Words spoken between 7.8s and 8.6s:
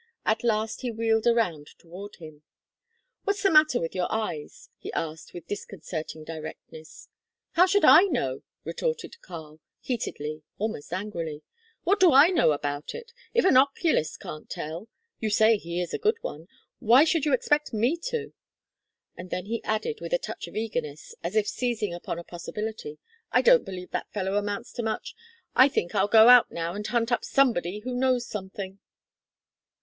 I know?"